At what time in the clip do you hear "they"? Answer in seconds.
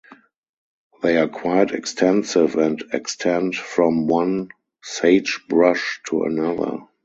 1.03-1.17